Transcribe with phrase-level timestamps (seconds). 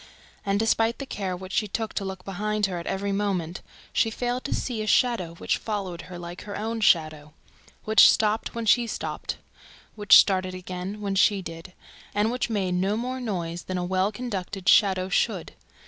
[0.43, 3.61] And, despite the care which she took to look behind her at every moment,
[3.93, 7.33] she failed to see a shadow which followed her like her own shadow,
[7.83, 9.37] which stopped when she stopped,
[9.95, 11.73] which started again when she did
[12.15, 15.51] and which made no more noise than a well conducted shadow should.